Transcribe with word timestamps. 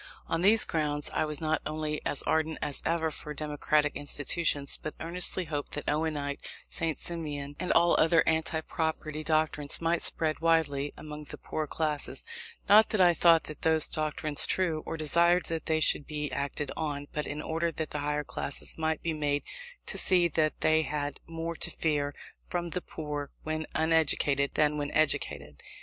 On 0.25 0.41
these 0.41 0.65
grounds 0.65 1.11
I 1.11 1.25
was 1.25 1.39
not 1.39 1.61
only 1.63 2.03
as 2.03 2.23
ardent 2.23 2.57
as 2.59 2.81
ever 2.87 3.11
for 3.11 3.35
democratic 3.35 3.95
institutions, 3.95 4.79
but 4.81 4.95
earnestly 4.99 5.45
hoped 5.45 5.73
that 5.73 5.85
Owenite, 5.85 6.39
St. 6.67 6.97
Simonian, 6.97 7.55
and 7.59 7.71
all 7.71 7.93
other 7.99 8.23
anti 8.27 8.61
property 8.61 9.23
doctrines 9.23 9.79
might 9.79 10.01
spread 10.01 10.39
widely 10.39 10.91
among 10.97 11.25
the 11.25 11.37
poorer 11.37 11.67
classes; 11.67 12.25
not 12.67 12.89
that 12.89 12.99
I 12.99 13.13
thought 13.13 13.43
those 13.61 13.87
doctrines 13.87 14.47
true, 14.47 14.81
or 14.87 14.97
desired 14.97 15.45
that 15.49 15.67
they 15.67 15.79
should 15.79 16.07
be 16.07 16.31
acted 16.31 16.71
on, 16.75 17.05
but 17.13 17.27
in 17.27 17.39
order 17.39 17.71
that 17.71 17.91
the 17.91 17.99
higher 17.99 18.23
classes 18.23 18.79
might 18.79 19.03
be 19.03 19.13
made 19.13 19.43
to 19.85 19.99
see 19.99 20.27
that 20.29 20.61
they 20.61 20.81
had 20.81 21.19
more 21.27 21.55
to 21.57 21.69
fear 21.69 22.15
from 22.49 22.71
the 22.71 22.81
poor 22.81 23.29
when 23.43 23.67
uneducated 23.75 24.55
than 24.55 24.79
when 24.79 24.89
educated. 24.93 25.61